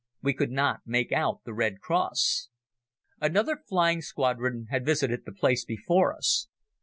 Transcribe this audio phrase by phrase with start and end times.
[0.23, 2.49] We could not make out the Red Cross.
[3.19, 6.47] Another flying squadron had visited the place before us.